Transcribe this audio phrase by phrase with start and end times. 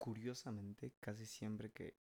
[0.00, 1.94] curiosamente, casi siempre que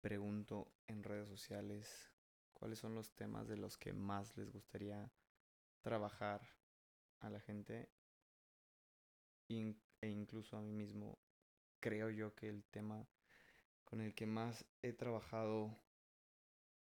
[0.00, 2.14] pregunto en redes sociales
[2.52, 5.12] cuáles son los temas de los que más les gustaría
[5.80, 6.40] trabajar
[7.18, 7.90] a la gente
[9.48, 11.18] e incluso a mí mismo,
[11.80, 13.06] creo yo que el tema
[13.84, 15.76] con el que más he trabajado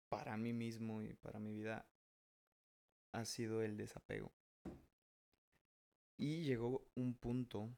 [0.08, 1.86] para mí mismo y para mi vida
[3.12, 4.32] ha sido el desapego.
[6.16, 7.76] Y llegó un punto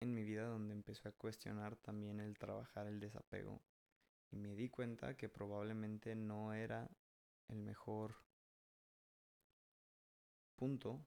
[0.00, 3.62] en mi vida donde empecé a cuestionar también el trabajar el desapego.
[4.30, 6.90] Y me di cuenta que probablemente no era
[7.48, 8.16] el mejor
[10.56, 11.06] punto,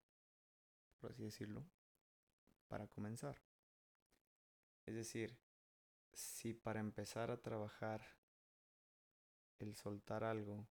[1.00, 1.66] por así decirlo,
[2.68, 3.42] para comenzar.
[4.86, 5.38] Es decir,
[6.14, 8.02] si para empezar a trabajar
[9.60, 10.68] el soltar algo,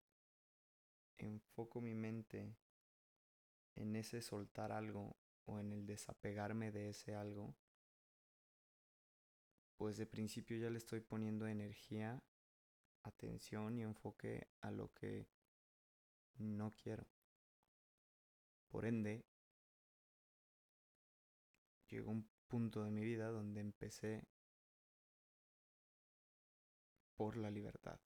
[1.18, 2.56] enfoco mi mente
[3.74, 7.54] en ese soltar algo o en el desapegarme de ese algo,
[9.78, 12.20] pues de principio ya le estoy poniendo energía,
[13.04, 15.28] atención y enfoque a lo que
[16.36, 17.06] no quiero.
[18.68, 19.24] Por ende,
[21.86, 24.26] llegó un punto de mi vida donde empecé
[27.14, 28.00] por la libertad.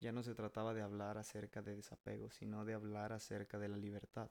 [0.00, 3.76] Ya no se trataba de hablar acerca de desapego, sino de hablar acerca de la
[3.76, 4.30] libertad.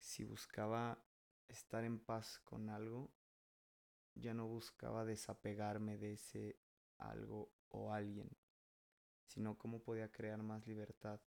[0.00, 1.07] Si buscaba
[1.48, 3.10] estar en paz con algo,
[4.14, 6.58] ya no buscaba desapegarme de ese
[6.98, 8.30] algo o alguien,
[9.26, 11.20] sino cómo podía crear más libertad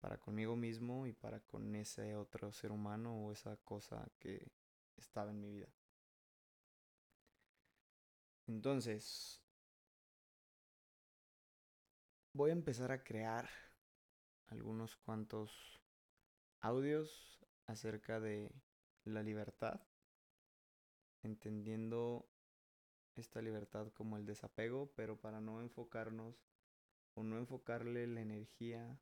[0.00, 4.50] para conmigo mismo y para con ese otro ser humano o esa cosa que
[4.96, 5.68] estaba en mi vida.
[8.46, 9.40] Entonces,
[12.32, 13.48] voy a empezar a crear
[14.48, 15.79] algunos cuantos
[16.60, 18.52] audios acerca de
[19.04, 19.80] la libertad,
[21.22, 22.28] entendiendo
[23.16, 26.36] esta libertad como el desapego, pero para no enfocarnos
[27.14, 29.00] o no enfocarle la energía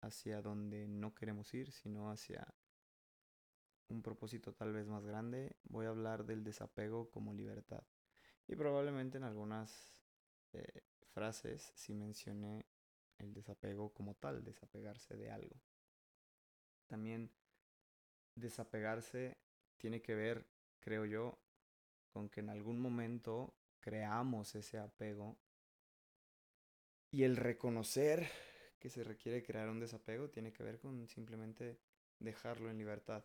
[0.00, 2.54] hacia donde no queremos ir, sino hacia
[3.88, 7.84] un propósito tal vez más grande, voy a hablar del desapego como libertad.
[8.48, 10.02] Y probablemente en algunas
[10.52, 10.82] eh,
[11.12, 12.66] frases si mencioné
[13.18, 15.60] el desapego como tal, desapegarse de algo.
[16.92, 17.30] También
[18.34, 19.38] desapegarse
[19.78, 20.46] tiene que ver,
[20.78, 21.38] creo yo,
[22.10, 25.38] con que en algún momento creamos ese apego
[27.10, 28.28] y el reconocer
[28.78, 31.80] que se requiere crear un desapego tiene que ver con simplemente
[32.18, 33.24] dejarlo en libertad.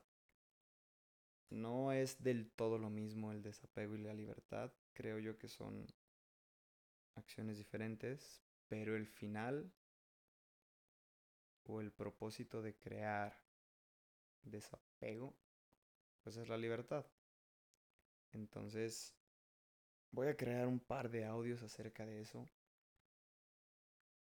[1.49, 4.71] No es del todo lo mismo el desapego y la libertad.
[4.93, 5.85] Creo yo que son
[7.15, 9.73] acciones diferentes, pero el final
[11.65, 13.46] o el propósito de crear
[14.43, 15.35] desapego,
[16.23, 17.05] pues es la libertad.
[18.31, 19.15] Entonces,
[20.11, 22.47] voy a crear un par de audios acerca de eso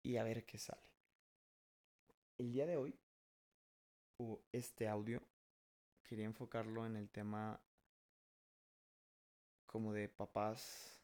[0.03, 0.81] y a ver qué sale.
[2.37, 2.99] El día de hoy,
[4.17, 5.21] o este audio,
[6.03, 7.61] quería enfocarlo en el tema
[9.65, 11.01] como de papás,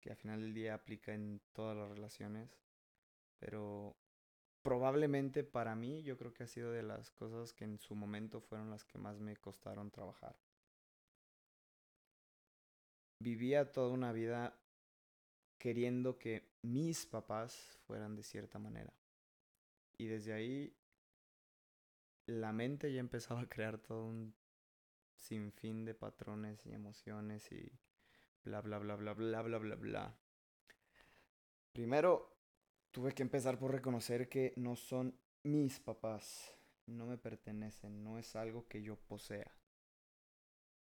[0.00, 2.50] que al final del día aplica en todas las relaciones,
[3.38, 3.96] pero
[4.62, 8.40] probablemente para mí yo creo que ha sido de las cosas que en su momento
[8.40, 10.36] fueron las que más me costaron trabajar.
[13.18, 14.58] Vivía toda una vida
[15.58, 18.92] queriendo que mis papás fueran de cierta manera.
[19.98, 20.74] Y desde ahí
[22.26, 24.34] la mente ya empezaba a crear todo un
[25.16, 27.70] sinfín de patrones y emociones y
[28.44, 30.18] bla bla bla bla bla bla bla bla.
[31.72, 32.39] Primero
[32.90, 36.56] tuve que empezar por reconocer que no son mis papás,
[36.86, 39.54] no me pertenecen, no es algo que yo posea.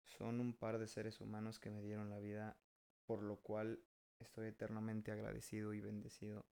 [0.05, 2.57] Son un par de seres humanos que me dieron la vida,
[3.07, 3.83] por lo cual
[4.19, 6.47] estoy eternamente agradecido y bendecido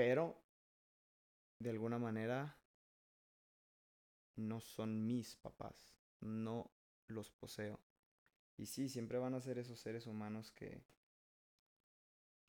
[0.00, 0.42] pero,
[1.58, 2.56] de alguna manera,
[4.36, 5.94] no son mis papás.
[6.20, 6.70] No
[7.06, 7.78] los poseo.
[8.56, 10.82] Y sí, siempre van a ser esos seres humanos que,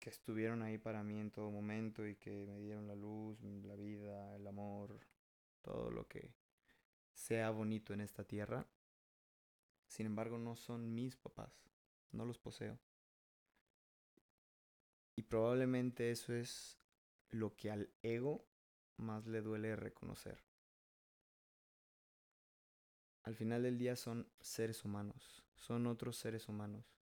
[0.02, 3.76] que estuvieron ahí para mí en todo momento y que me dieron la luz, la
[3.76, 5.00] vida, el amor,
[5.62, 6.34] todo lo que
[7.14, 8.68] sea bonito en esta tierra.
[9.86, 11.70] Sin embargo, no son mis papás,
[12.12, 12.80] no los poseo.
[15.16, 16.80] Y probablemente eso es
[17.30, 18.44] lo que al ego
[18.98, 20.44] más le duele reconocer.
[23.22, 27.01] Al final del día son seres humanos, son otros seres humanos.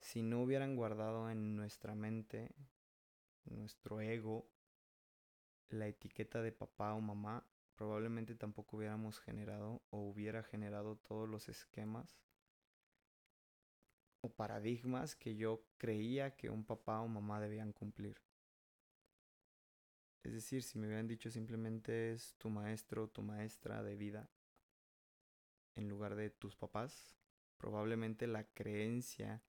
[0.00, 2.54] Si no hubieran guardado en nuestra mente,
[3.44, 4.48] nuestro ego,
[5.68, 11.48] la etiqueta de papá o mamá, probablemente tampoco hubiéramos generado o hubiera generado todos los
[11.48, 12.20] esquemas
[14.20, 18.20] o paradigmas que yo creía que un papá o mamá debían cumplir.
[20.24, 24.28] Es decir, si me hubieran dicho simplemente es tu maestro o tu maestra de vida
[25.76, 27.16] en lugar de tus papás,
[27.56, 29.42] probablemente la creencia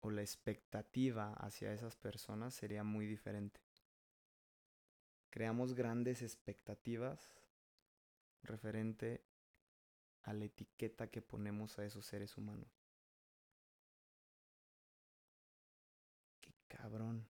[0.00, 3.60] o la expectativa hacia esas personas sería muy diferente.
[5.30, 7.34] Creamos grandes expectativas
[8.42, 9.24] referente
[10.22, 12.68] a la etiqueta que ponemos a esos seres humanos.
[16.40, 17.28] Qué cabrón.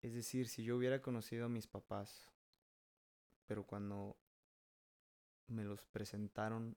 [0.00, 2.30] Es decir, si yo hubiera conocido a mis papás,
[3.46, 4.16] pero cuando
[5.48, 6.76] me los presentaron,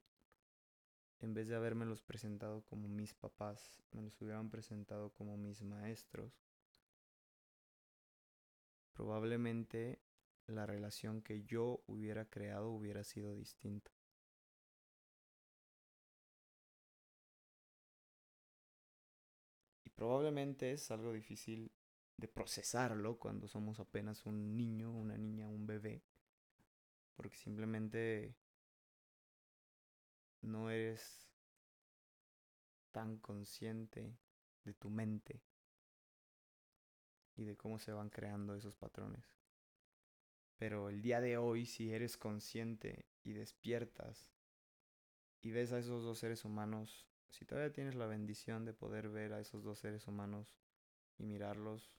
[1.22, 6.31] en vez de haberme presentado como mis papás, me los hubieran presentado como mis maestros,
[8.94, 10.00] probablemente
[10.48, 13.92] la relación que yo hubiera creado hubiera sido distinta.
[19.84, 21.72] Y probablemente es algo difícil
[22.18, 26.04] de procesarlo cuando somos apenas un niño, una niña, un bebé,
[27.16, 28.36] porque simplemente
[30.42, 31.28] no eres
[32.92, 34.18] tan consciente
[34.63, 35.42] de tu mente
[37.36, 39.38] y de cómo se van creando esos patrones.
[40.57, 44.31] Pero el día de hoy, si eres consciente y despiertas
[45.42, 49.34] y ves a esos dos seres humanos, si todavía tienes la bendición de poder ver
[49.34, 50.56] a esos dos seres humanos
[51.18, 51.94] y mirarlos,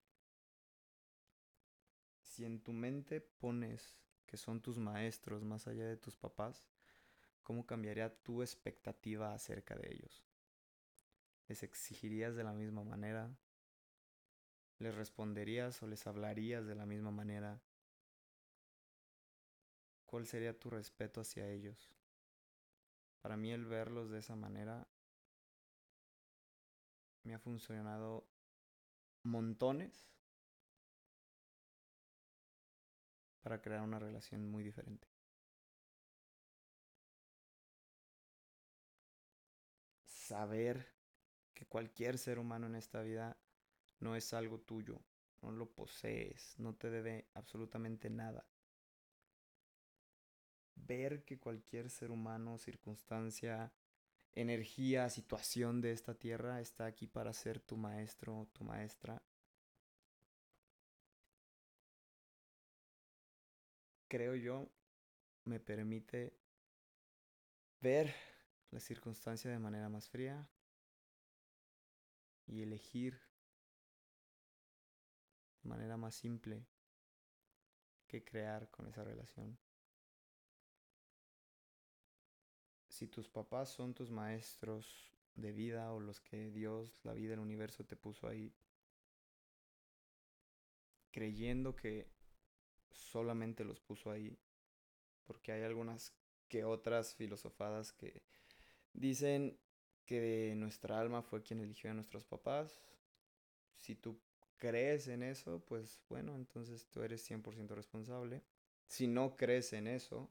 [2.22, 6.66] si en tu mente pones que son tus maestros más allá de tus papás,
[7.48, 10.22] ¿cómo cambiaría tu expectativa acerca de ellos?
[11.46, 13.34] ¿Les exigirías de la misma manera?
[14.78, 17.58] ¿Les responderías o les hablarías de la misma manera?
[20.04, 21.90] ¿Cuál sería tu respeto hacia ellos?
[23.22, 24.86] Para mí el verlos de esa manera
[27.22, 28.28] me ha funcionado
[29.22, 30.06] montones
[33.40, 35.07] para crear una relación muy diferente.
[40.28, 40.86] Saber
[41.54, 43.36] que cualquier ser humano en esta vida
[44.00, 45.00] no es algo tuyo,
[45.40, 48.44] no lo posees, no te debe absolutamente nada.
[50.74, 53.72] Ver que cualquier ser humano, circunstancia,
[54.34, 59.22] energía, situación de esta tierra está aquí para ser tu maestro o tu maestra
[64.08, 64.68] creo yo,
[65.44, 66.32] me permite
[67.80, 68.14] ver
[68.70, 70.48] la circunstancia de manera más fría
[72.46, 73.20] y elegir
[75.62, 76.66] de manera más simple
[78.06, 79.58] que crear con esa relación.
[82.88, 87.40] Si tus papás son tus maestros de vida o los que Dios, la vida, el
[87.40, 88.52] universo te puso ahí,
[91.12, 92.10] creyendo que
[92.90, 94.36] solamente los puso ahí,
[95.24, 96.12] porque hay algunas
[96.48, 98.22] que otras filosofadas que
[98.98, 99.58] dicen
[100.04, 102.82] que nuestra alma fue quien eligió a nuestros papás.
[103.76, 104.20] Si tú
[104.56, 108.42] crees en eso, pues bueno, entonces tú eres 100% responsable.
[108.86, 110.30] Si no crees en eso,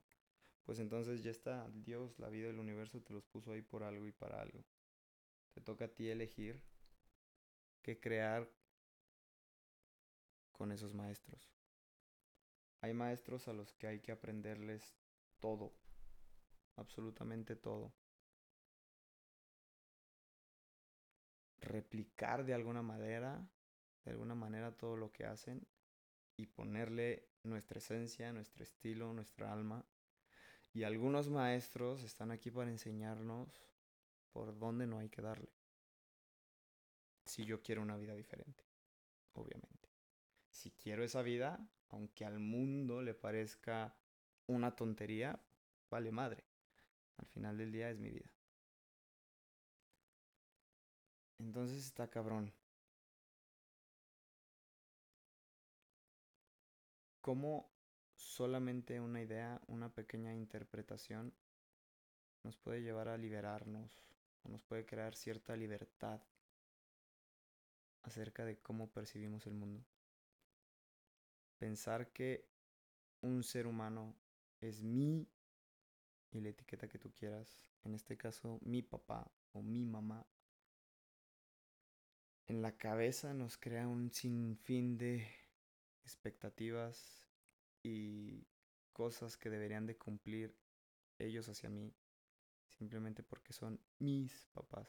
[0.63, 4.05] pues entonces ya está, Dios, la vida, el universo te los puso ahí por algo
[4.05, 4.65] y para algo.
[5.53, 6.61] Te toca a ti elegir
[7.81, 8.51] qué crear
[10.51, 11.53] con esos maestros.
[12.81, 14.97] Hay maestros a los que hay que aprenderles
[15.39, 15.73] todo,
[16.75, 17.93] absolutamente todo.
[21.59, 23.47] Replicar de alguna manera,
[24.05, 25.67] de alguna manera todo lo que hacen
[26.35, 29.85] y ponerle nuestra esencia, nuestro estilo, nuestra alma.
[30.73, 33.49] Y algunos maestros están aquí para enseñarnos
[34.31, 35.51] por dónde no hay que darle.
[37.25, 38.63] Si yo quiero una vida diferente,
[39.33, 39.89] obviamente.
[40.49, 43.97] Si quiero esa vida, aunque al mundo le parezca
[44.45, 45.41] una tontería,
[45.89, 46.45] vale madre.
[47.17, 48.31] Al final del día es mi vida.
[51.39, 52.53] Entonces está cabrón.
[57.21, 57.69] ¿Cómo
[58.15, 61.33] solamente una idea, una pequeña interpretación
[62.43, 64.01] nos puede llevar a liberarnos
[64.43, 66.21] o nos puede crear cierta libertad
[68.03, 69.85] acerca de cómo percibimos el mundo?
[71.57, 72.47] pensar que
[73.21, 74.15] un ser humano
[74.61, 75.27] es mi
[76.31, 80.25] y la etiqueta que tú quieras, en este caso mi papá o mi mamá,
[82.47, 85.27] en la cabeza nos crea un sinfín de
[86.03, 87.27] expectativas
[87.83, 88.47] y
[88.93, 90.55] cosas que deberían de cumplir
[91.19, 91.93] ellos hacia mí,
[92.69, 94.87] simplemente porque son mis papás.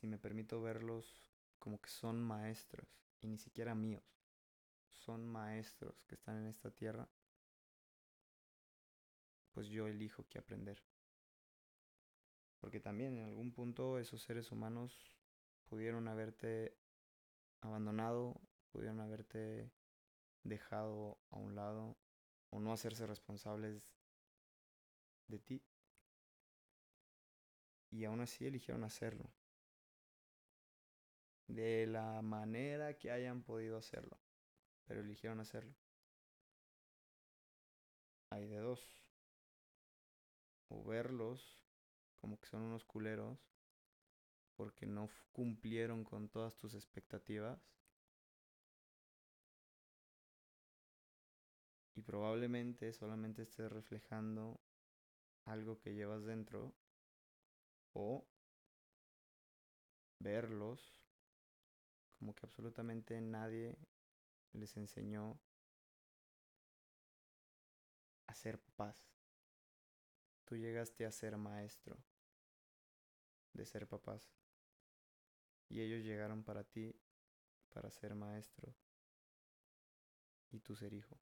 [0.00, 2.88] Si me permito verlos como que son maestros,
[3.20, 4.02] y ni siquiera míos,
[4.88, 7.08] son maestros que están en esta tierra,
[9.52, 10.82] pues yo elijo que aprender.
[12.62, 14.96] Porque también en algún punto esos seres humanos
[15.64, 16.78] pudieron haberte
[17.60, 18.40] abandonado,
[18.70, 19.72] pudieron haberte
[20.44, 21.96] dejado a un lado
[22.50, 23.82] o no hacerse responsables
[25.26, 25.60] de ti.
[27.90, 29.28] Y aún así eligieron hacerlo.
[31.48, 34.20] De la manera que hayan podido hacerlo.
[34.84, 35.74] Pero eligieron hacerlo.
[38.30, 39.02] Hay de dos.
[40.68, 41.61] O verlos
[42.22, 43.36] como que son unos culeros
[44.54, 47.60] porque no cumplieron con todas tus expectativas.
[51.96, 54.60] Y probablemente solamente estés reflejando
[55.44, 56.72] algo que llevas dentro
[57.92, 58.24] o
[60.20, 61.02] verlos
[62.18, 63.76] como que absolutamente nadie
[64.52, 65.40] les enseñó
[68.28, 69.12] a ser paz.
[70.44, 71.98] Tú llegaste a ser maestro
[73.52, 74.34] de ser papás.
[75.68, 76.94] Y ellos llegaron para ti
[77.72, 78.74] para ser maestro
[80.50, 81.18] y tú ser hijo.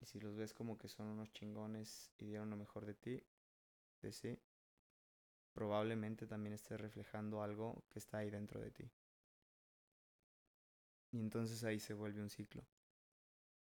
[0.00, 3.22] Y si los ves como que son unos chingones y dieron lo mejor de ti,
[4.02, 4.38] de sí,
[5.54, 8.90] probablemente también estés reflejando algo que está ahí dentro de ti.
[11.12, 12.66] Y entonces ahí se vuelve un ciclo.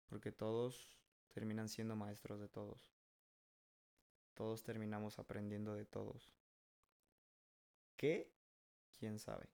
[0.07, 0.97] Porque todos
[1.33, 3.02] terminan siendo maestros de todos.
[4.35, 6.33] Todos terminamos aprendiendo de todos.
[7.97, 8.33] ¿Qué?
[8.99, 9.49] ¿Quién sabe?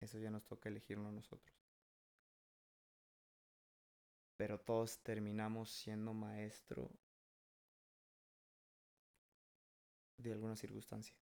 [0.00, 1.54] Eso ya nos toca elegirlo nosotros.
[4.36, 6.90] Pero todos terminamos siendo maestro
[10.16, 11.14] de alguna circunstancia.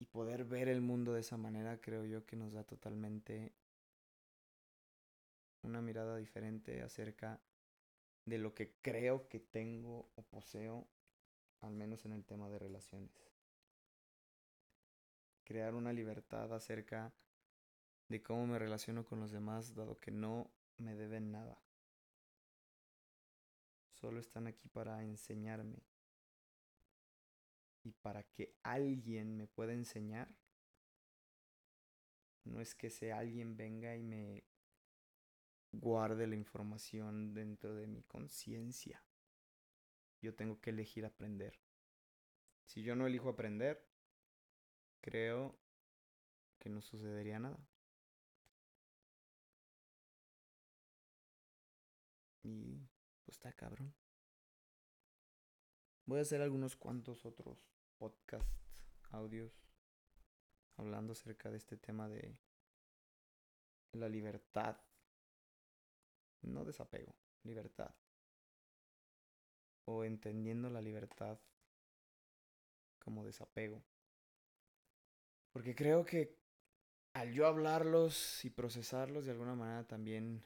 [0.00, 3.52] Y poder ver el mundo de esa manera creo yo que nos da totalmente
[5.62, 7.40] una mirada diferente acerca
[8.28, 10.86] de lo que creo que tengo o poseo,
[11.60, 13.10] al menos en el tema de relaciones.
[15.44, 17.12] Crear una libertad acerca
[18.08, 21.58] de cómo me relaciono con los demás, dado que no me deben nada.
[23.92, 25.82] Solo están aquí para enseñarme.
[27.82, 30.28] Y para que alguien me pueda enseñar,
[32.44, 34.44] no es que ese alguien venga y me
[35.80, 39.02] guarde la información dentro de mi conciencia.
[40.20, 41.58] Yo tengo que elegir aprender.
[42.64, 43.86] Si yo no elijo aprender,
[45.00, 45.58] creo
[46.58, 47.58] que no sucedería nada.
[52.42, 52.88] Y
[53.24, 53.94] pues está cabrón.
[56.06, 58.58] Voy a hacer algunos cuantos otros podcast
[59.10, 59.52] audios
[60.76, 62.38] hablando acerca de este tema de
[63.92, 64.78] la libertad
[66.42, 67.94] no desapego, libertad.
[69.84, 71.38] O entendiendo la libertad
[72.98, 73.82] como desapego.
[75.52, 76.36] Porque creo que
[77.14, 80.44] al yo hablarlos y procesarlos de alguna manera también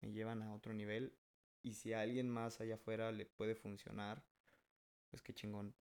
[0.00, 1.16] me llevan a otro nivel.
[1.62, 4.22] Y si a alguien más allá afuera le puede funcionar,
[5.08, 5.74] pues qué chingón.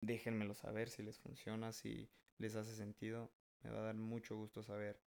[0.00, 3.32] Déjenmelo saber si les funciona, si les hace sentido.
[3.62, 5.00] Me va a dar mucho gusto saber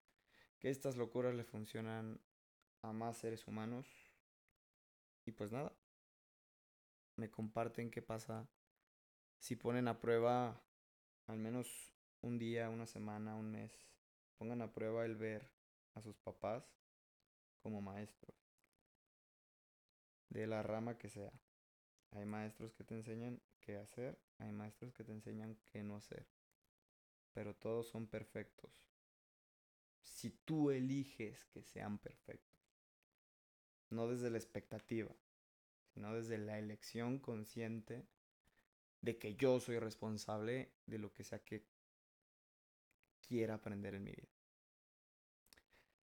[0.59, 2.19] que estas locuras le funcionan
[2.81, 3.87] a más seres humanos.
[5.25, 5.73] Y pues nada,
[7.15, 8.47] me comparten qué pasa
[9.37, 10.61] si ponen a prueba
[11.27, 13.71] al menos un día, una semana, un mes.
[14.37, 15.51] Pongan a prueba el ver
[15.93, 16.63] a sus papás
[17.61, 18.35] como maestros.
[20.29, 21.31] De la rama que sea.
[22.11, 26.27] Hay maestros que te enseñan qué hacer, hay maestros que te enseñan qué no hacer.
[27.33, 28.83] Pero todos son perfectos.
[30.01, 32.48] Si tú eliges que sean perfectos
[33.89, 35.15] no desde la expectativa,
[35.93, 38.07] sino desde la elección consciente
[39.01, 41.65] de que yo soy responsable de lo que sea que
[43.21, 44.29] quiera aprender en mi vida.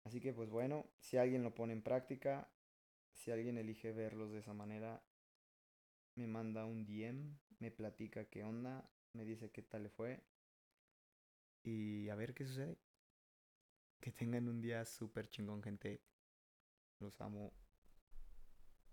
[0.05, 2.49] Así que pues bueno, si alguien lo pone en práctica,
[3.13, 5.03] si alguien elige verlos de esa manera,
[6.15, 10.23] me manda un DM, me platica qué onda, me dice qué tal le fue
[11.63, 12.77] y a ver qué sucede.
[14.01, 16.03] Que tengan un día súper chingón, gente.
[16.99, 17.55] Los amo